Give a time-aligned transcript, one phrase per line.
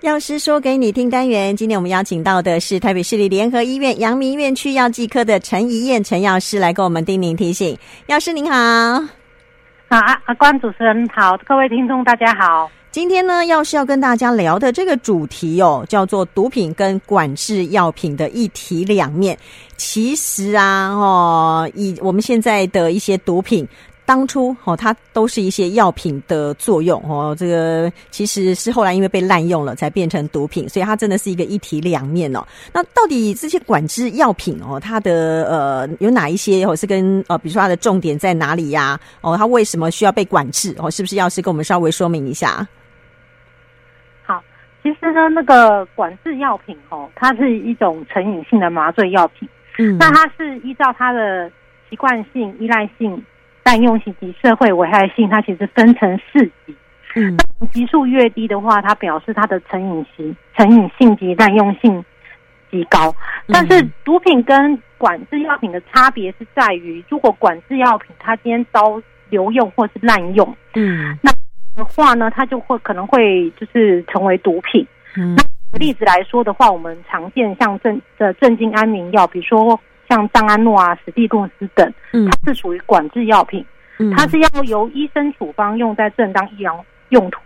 [0.00, 7.76] 药师说给你听单元，今天我们邀请到的是台北市立联合医院阳明院区药剂科的陈怡燕陈药师来跟我们叮咛提醒。
[8.06, 8.54] 药师您好，
[9.88, 12.70] 好啊，阿关主持人好，各位听众大家好。
[12.90, 19.36] 今天呢，药师要跟大家聊的这个主题哦，叫做毒品跟管制药品的一体两面。
[19.76, 23.66] 其实啊，哦，以我们现在的一些毒品。
[24.06, 32.46] 当初哦，它都是一些药品的作用哦，这个其实是后来因为被滥用了，才变成毒品，所以它真的是一个一体两面哦。
[32.72, 39.00] 那到底这些管制药品哦，它的呃有哪一些哦是跟呃，比如说它的重点在哪里呀？
[39.22, 40.90] 哦，它为什么需要被管制哦？
[40.90, 42.66] 是不是药师跟我们稍微说明一下？
[44.22, 44.42] 好，
[44.82, 49.48] 其实呢，那个管制药品哦，它是一种成瘾性的麻醉药品，
[49.78, 51.50] 嗯，那它是依照它的
[51.88, 53.24] 习惯性、依赖性。
[53.64, 56.76] 滥用性及社会危害性，它其实分成四级。
[57.16, 57.36] 嗯，
[57.72, 62.04] 级数越低的话，它表示它的成瘾性、成瘾性及滥用性
[62.70, 63.14] 极高。
[63.46, 71.30] 但是，毒品跟管制药品的差别是在于，如果管制药品它今天遭流用或是滥用，嗯，那
[71.76, 74.86] 的话呢，它就会可能会就是成为毒品。
[75.16, 75.36] 嗯，
[75.72, 79.80] 那例子来说的话，我们常见像镇的镇静安眠药，比如说。
[80.08, 83.64] 像藏安诺啊、史蒂诺斯等，它是属于管制药品，
[84.16, 87.40] 它是要由医生处方用在正当医疗用途。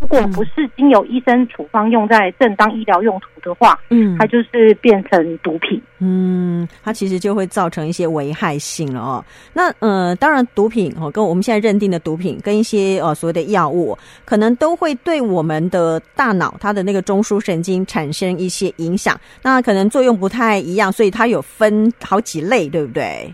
[0.00, 5.80] 如果不是经由医生处方用在正当医疗用途的话，嗯，它就是变成毒品。
[5.98, 9.24] 嗯，它其实就会造成一些危害性了哦。
[9.52, 19.20] 那呃，当然，毒品哦，跟我们现在认定的毒品，跟一些呃所谓的药物，可能都会对我们的大脑它的那个中枢神经产生一些影响。
[19.42, 23.32] 那可能作用不太一样，所以它有分好几类，对不对？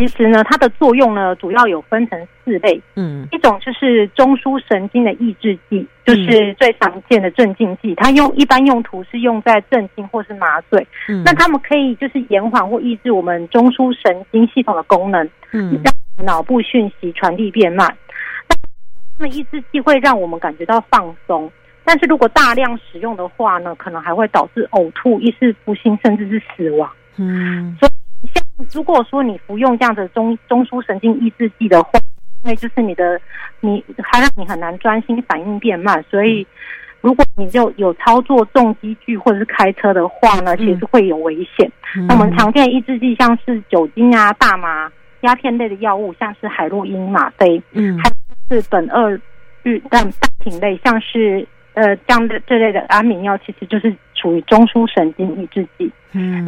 [0.00, 2.80] 其实呢，它的作用呢，主要有分成四类。
[2.96, 7.94] 嗯，一种就是中枢神经的抑制剂，就是最常见的镇静剂。
[7.96, 10.86] 它用一般用途是用在镇静或是麻醉。
[11.06, 17.86] 嗯，那它们可以就是延缓或抑制我们中枢神经系统的功能，嗯，让脑部讯息传递变慢。
[18.48, 18.56] 那
[19.18, 21.52] 它们抑制剂会让我们感觉到放松，
[21.84, 26.90] 但是如果大量使用的话呢，可能还会导致呕吐、意识不清，甚至是死亡。
[27.18, 27.99] 嗯，所以。
[28.34, 31.90] 像如果说你服用这样的中中枢神经抑制剂的话，
[32.44, 33.20] 因为就是你的
[33.60, 36.46] 你它让你很难专心，反应变慢，所以
[37.00, 41.70] 如果你就有操作重机具或者是开车的话呢，其实会有危险。
[41.96, 48.10] 嗯、那我们常见抑制剂像是酒精啊、大麻、鸦片类的药物，像是海洛因、吗啡，嗯，还
[48.50, 49.18] 是苯二
[49.62, 50.12] 氯但半
[50.44, 55.90] 萜类，像是呃这样的这类的安眠药，其实就是属于中枢神经抑制剂。
[56.12, 56.46] 嗯。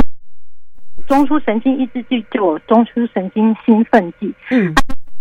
[1.12, 4.75] 中枢神经抑制剂就有中枢神经兴奋剂，嗯，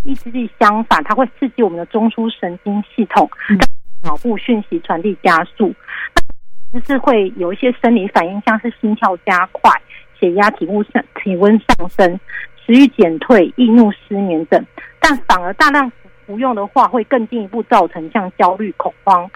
[0.05, 3.59] 抑制剂相反，它会刺激我们的中枢神经系统，让
[4.03, 5.75] 脑部讯息传递加速，
[6.71, 9.69] 就是会有一些生理反应，像是心跳加快、
[10.17, 12.17] 血压、体温上体温上升、
[12.65, 14.65] 食欲减退、易怒、失眠等。
[15.01, 15.91] 但反而大量
[16.25, 19.29] 服用的话，会更进一步造成像焦虑、恐慌、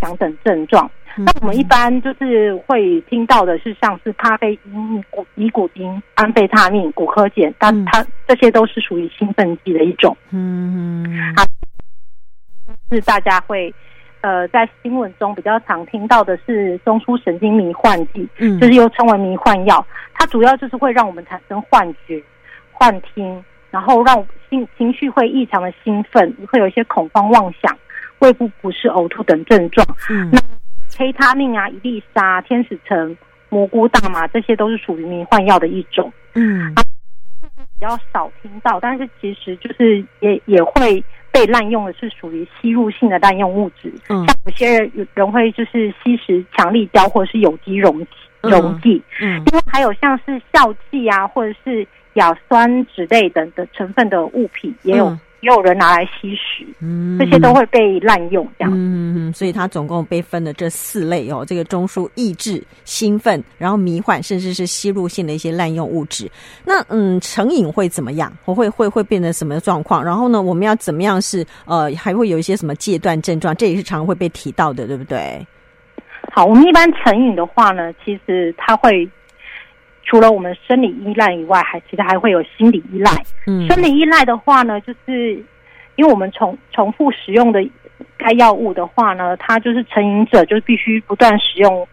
[0.00, 0.90] 妄想等症状。
[1.16, 10.16] 那我们一般就是会听到的是像是咖啡因、尼古尼古丁、安非他命、骨科碱，但它这些都是属于兴奋剂的一种。
[10.30, 11.04] 嗯，
[11.36, 11.44] 好，
[12.90, 13.74] 是大家会
[14.20, 19.84] 呃在新闻中比较常听到的是中枢神经迷幻剂，嗯，就是又称为迷幻药。
[20.14, 22.22] 它主要就是会让我们产生幻觉、
[22.70, 27.76] 幻听，然后让情情绪会异常的兴奋，会有一些恐慌、妄想、
[28.20, 29.86] 胃部不适、呕吐等症状。
[30.08, 30.38] 嗯，那。
[30.98, 33.16] 黑他命啊，一粒沙、天使橙、
[33.48, 36.12] 蘑菇、大麻，这些都是属于迷幻药的一种。
[36.34, 36.74] 嗯，
[37.40, 43.90] 比较少听到，但是其实就是也也会被滥用的，是属于吸入性的滥用物质。
[44.08, 48.04] 嗯，像有些人有人会就是吸食强力胶或者是有机溶
[48.42, 49.00] 溶剂。
[49.20, 55.16] 嗯，另外还有像是笑剂啊，或者是亚酸酯类等的成分的物品也有。
[55.40, 66.30] 嗯也有人拿来吸食，嗯，这些都会被滥用，这样，嗯，所以它总共被分了这四类哦，这个中枢抑制、兴奋，然后迷幻，甚至是吸入性的一些滥用物质。
[66.62, 68.30] 那嗯，成瘾会怎么样？
[68.44, 70.04] 会会会会变成什么状况？
[70.04, 73.56] 然后呢，我们要怎么样是呃，还会有一些什么戒断症状？
[73.56, 75.46] 这也是常会被提到的，对不对？
[76.32, 79.08] 好，我们一般成瘾的话呢，其实它会。
[80.04, 83.10] 除了我们生理依赖以外，还其实还会有心理依赖。
[83.46, 85.34] 嗯，生理依赖的话呢，就是
[85.96, 87.64] 因为我们重重复使用的
[88.16, 91.86] 该药物的话呢，它就是成瘾者，就是必须不断使用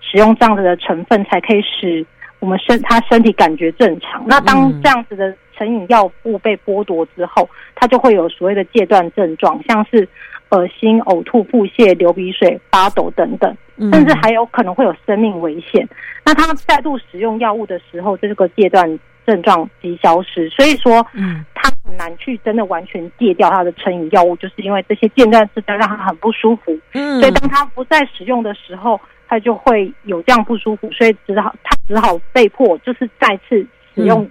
[0.00, 2.04] 使用这样子的成分，才可以使
[2.40, 4.22] 我们身他身体感觉正常。
[4.26, 10.06] 那当这样子的成瘾药物被剥夺之后，他就会有所谓的戒断症状，像是
[10.52, 13.56] 恶心、呕吐、腹泻、流鼻水、发抖等等，
[13.90, 15.88] 甚至还有可能会有生命危险。
[16.24, 20.48] 那他再度使用药物的时候，这个戒断症状即消失。
[20.50, 26.78] 所以说，嗯，他很难去真的完全戒掉他的成瘾药物，就是因为这些戒断症状让他很不舒服。
[26.92, 34.30] 嗯，所以当他不再使用的时候，他就会有这样不舒服，所以只好他只好被迫就是再次使用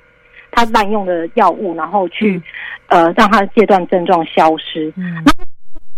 [0.52, 2.42] 他滥用的药物，然后去
[2.88, 4.94] 呃让他的戒断症状消失。
[4.96, 5.41] 嗯，那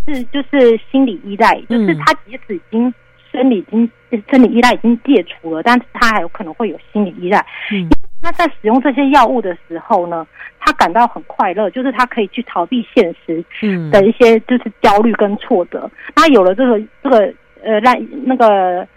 [0.05, 2.93] 是就是心理依赖，就是他即使已经。
[3.33, 3.89] 生理已经
[4.29, 7.43] 生理依赖已经戒除了，但是他还有可能会有心理依赖。
[7.71, 10.27] 嗯，因为他在使用这些药物的时候呢，
[10.59, 15.89] 他感到很快乐，就是他可以去逃避现实，嗯，的一些就是焦虑跟挫折。
[16.13, 17.33] 他有了这个这个
[17.63, 18.87] 呃，让那个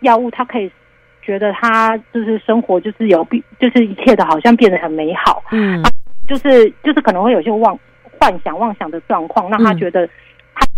[0.00, 0.72] 药物，他可以
[1.20, 5.82] 觉得他就是生活就是有变就是一切的好像变得很美好，嗯，
[6.26, 7.78] 就是就是可能会有些妄
[8.18, 10.12] 幻想妄想的状况，让他觉得他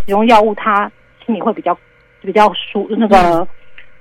[0.05, 0.91] 使用药物，他
[1.25, 1.77] 心里会比较。
[2.27, 3.47] 比较舒那个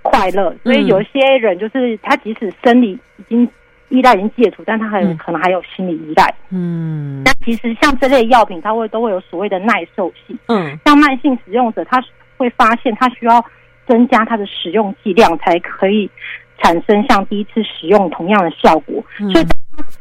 [0.01, 3.45] 快乐，嗯、所以有一些人就是他即使生理已经
[3.89, 6.33] 依赖已经戒除，但他还有可能还有心理依赖。
[6.49, 10.39] 嗯，那其实像这类药品，它会都会有所谓的耐受性。
[10.45, 12.01] 嗯，像慢性使用者，他
[12.37, 13.43] 会发现他需要
[13.85, 16.09] 增加他的使用剂量，才可以
[16.59, 19.03] 产生像第一次使用同样的效果。
[19.19, 19.45] 嗯、所以。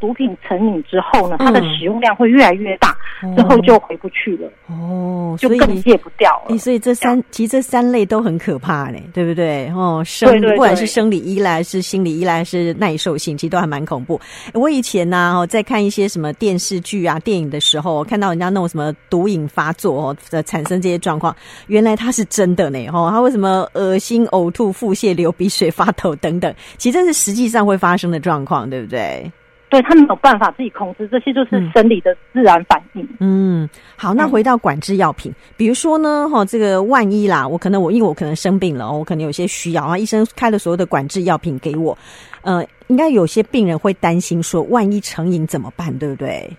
[0.01, 4.51] 毒品成瘾之后呢，它的使用量会越来越大，嗯、之后就回不去了。
[4.67, 6.59] 哦，就更戒不掉了。
[6.59, 9.69] 所以这三其实这三类都很可怕嘞，对不对？
[9.71, 14.21] 哦，生不管是生理依赖，是心理依赖，是耐受性，其实都还蛮恐怖。
[14.55, 21.35] 我以前呢、啊，在看一些什么电视剧啊、电影的时候，看到人家弄什么毒瘾发作哦，产生这些状况，
[21.69, 22.79] 原来它是真的呢。
[22.93, 26.53] 哦，他为什么恶心、呕吐、腹泻、流鼻水、发抖等等？
[26.77, 29.31] 其实这是实际上会发生的状况，对不对？
[29.73, 33.09] 对，他没有办法自己控制，这些就是生理的自然反应。
[33.21, 33.67] 嗯，
[33.97, 41.97] 好，那回到管制药品，嗯、比如说呢，哈，这个万一啦，我可能我因为我可能生病了，我可能有些需要啊，医生开了所有的管制药品给我，
[42.43, 46.55] 呃，应该有些病人会担心说，万一成瘾怎么办，对不对？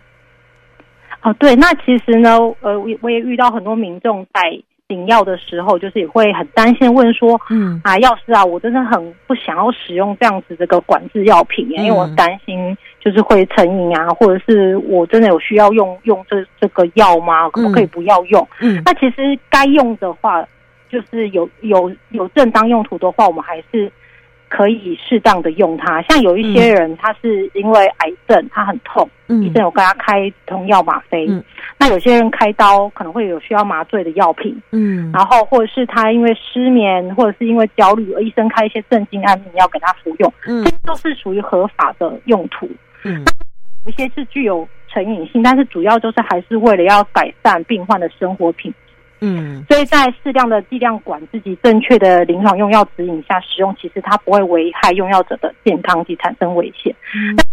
[1.21, 2.31] 哦，对，那其实呢，
[2.61, 4.41] 呃，我我也遇到很多民众在。
[4.89, 17.49] 领药的时候，就是也会很担心，问说：“嗯啊，药师啊，我真的很不想要使用这样子这个管制药品，因为我担心就是会成瘾啊，或者是我真的有需要用用这这个药吗？
[17.49, 20.43] 可不可以不要用？”嗯，那其实该用的话，
[20.89, 23.91] 就是有有有正当用途的话，我们还是。
[24.49, 31.25] 可以适当的用它，像有一些人，他是因为癌症，他很痛，嗯、医生有给他开止痛药吗啡。
[31.27, 31.43] 嗯、
[31.79, 42.69] 那有些人开刀可能会有需要麻醉的药品，嗯，然后或者是他因为失眠，或者是因为焦虑，而医生开一些镇静安眠药给他服用，嗯，这都是属于合法的用途。
[43.03, 43.23] 嗯，
[43.85, 48.77] 有一些是具有成瘾性，但是主要就是还是为了要改善病患的生活品质。
[49.25, 56.93] 嗯，所以在适量的剂量管自己正确的临床用药指引下使用，其实它不会危害用药者的健康及产生危险。
[57.15, 57.45] 嗯，但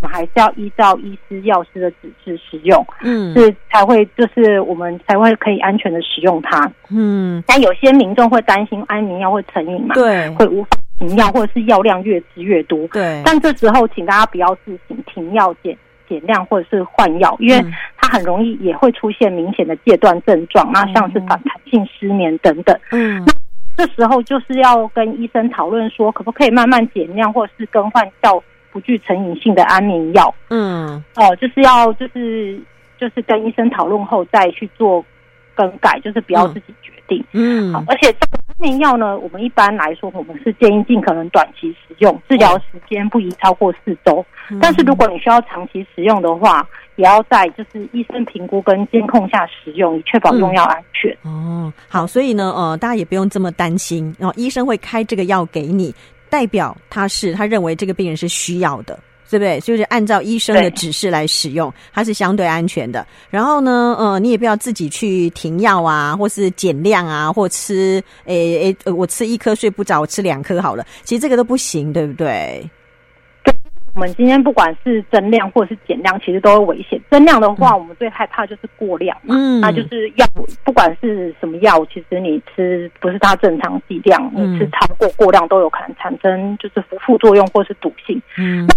[0.00, 6.70] 我们还是要依照医师、药师的指示使用，嗯，是才会就是我们才会可以安全的使用它。
[6.88, 9.94] 嗯，但有些民众会担心安眠药会成瘾嘛？
[9.94, 10.70] 对，会无法
[11.08, 12.86] 停药，或者是药量越吃越多。
[12.88, 15.76] 对，但这时候请大家不要自行停药减
[16.08, 17.64] 减量或者是换药，因为
[17.96, 22.78] 它很容易也会出现明显的戒断症状，那像是反弹性失眠等等。
[22.92, 23.24] 嗯，
[23.76, 30.34] 那这时候就是要跟医生讨论说，可不可以慢慢减量，或者是更换到不具成瘾性的安眠药。
[30.50, 32.60] 嗯，哦，就是要就是
[32.98, 35.04] 就是跟医生讨论后再去做
[35.54, 37.24] 更改，就是不要自己决定。
[37.32, 38.14] 嗯，好，而且
[38.62, 44.24] 这药呢，我们一般来说，我们是建议尽可能短期使用，治疗时间不宜超过四周。
[44.60, 46.64] 但是如果你需要长期使用的话，
[46.96, 51.10] 也要在就是医生评估跟监控下使用，以确保用药安全。
[51.24, 51.64] 嗯。
[51.64, 54.14] 哦，好，所以呢，呃，大家也不用这么担心。
[54.18, 55.92] 然后医生会开这个药给你，
[56.30, 58.96] 代表他是他认为这个病人是需要的，
[59.32, 59.58] 对不对？
[59.60, 63.06] 就是按照医生的指示来使用，它是相对安全的。
[63.30, 70.84] 然后呢，呃，你也不要自己去停药啊，或是减量啊，或吃，诶诶，我吃一颗睡不着，我吃两颗好了。
[71.02, 72.62] 其实这个都不行，对不对？
[73.94, 76.98] 我们今天不管是增量或者是减量，其实都会危险。
[77.10, 80.26] 增量的话，我们最害怕就是过量嘛，嗯，那就是药，
[80.64, 88.20] 不管是什么药，其实你吃不是它正常剂量，你吃超过过量都有可能产生就是副副作用或是毒性。
[88.38, 88.74] 嗯，那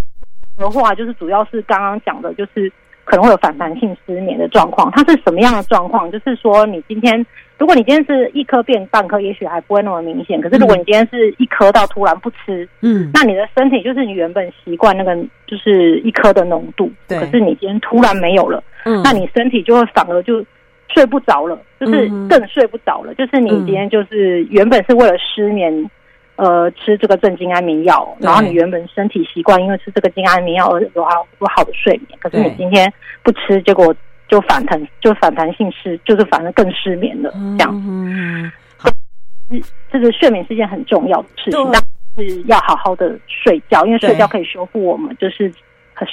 [0.57, 2.71] 的话就是主要是刚刚讲的，就是
[3.03, 4.89] 可能会有反弹性失眠的状况。
[4.91, 6.09] 它是什么样的状况？
[6.11, 7.25] 就是说，你今天
[7.57, 10.41] 如果你今天是一颗变半颗，也许还不会那么明显。
[10.41, 17.19] 可是如果你今天是一颗到突然不吃，嗯，那你的身体就是你原本习惯那个就是一颗的浓度，对。
[17.19, 20.43] 可是你今天突然没有了，嗯，那你身体就会反而就
[20.87, 23.13] 睡不着了，就是更睡不着了。
[23.15, 25.89] 就是你今天就是原本是为了失眠。
[26.35, 32.91] 呃，吃这个镇静安眠药，然后你原本身体习惯，因为吃这个镇安眠药而有好有好的睡眠，可是你今天
[33.23, 33.95] 不吃，结果
[34.27, 37.31] 就反弹，就反弹性失，就是反而更失眠了。
[37.57, 38.51] 这样，嗯，
[39.91, 41.81] 这个睡眠是件很重要的事情，但
[42.17, 45.51] 是要好好的睡觉，因为睡觉可以修复我们，就是。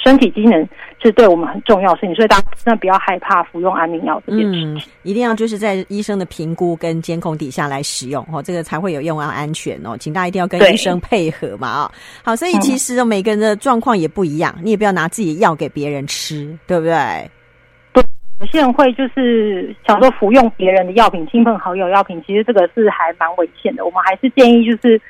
[0.01, 0.67] 身体机能
[1.01, 4.75] 是对我们很重要的事情，所以大家真的不要害怕服用安眠药这件事情。
[4.75, 11.91] 嗯，一定要就是在医生的评估跟监控底下来使用哦，这个才会有用啊，安全哦，请大家一定要跟医生配合嘛啊。
[12.23, 16.95] 好，所以其实每个人的状况也不一样，嗯，你也不要拿自己的药给别人吃，对不对？
[17.91, 18.01] 对，
[18.39, 23.83] 有些人会就是想说服用别人的药品，亲朋好友药品，其实这个是还蛮危险的。
[23.83, 25.01] 我们还是建议就是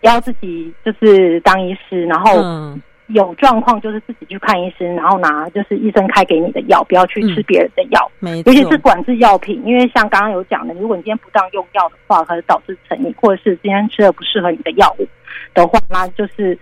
[0.00, 2.40] 要自己就是当医师，然后。
[2.40, 8.10] 嗯有状况就是自己去看医生，然后拿就是医生开给你的药，不要去吃别人的药。
[8.20, 15.06] 嗯，尤其是管制药品，因为像刚刚有讲的，如果你今天不当用药的话，可能导致成瘾，或者是今天吃了不适合你的药物
[15.52, 16.58] 的话，那就是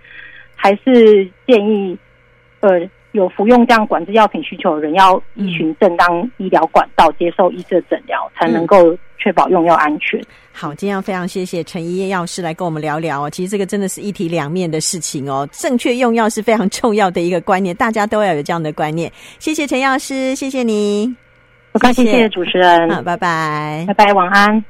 [0.55, 1.97] 还是建议，
[2.59, 2.89] 呃。
[3.13, 10.21] 有服用这样管制药品需求的人，要依循正当医疗管道接受医师诊疗，才能够确保用药安全。
[10.51, 13.29] 好，今天要非常谢谢陈怡药师来跟我们聊聊哦。
[13.29, 15.47] 其实这个真的是一体两面的事情哦。
[15.51, 19.11] 正确用药是非常重要的一个观念，大家都要有这样的观念。
[19.39, 21.15] 谢谢陈药师，谢谢你，
[21.71, 24.63] 不客气，谢谢主持人，好，拜拜，拜拜，晚安。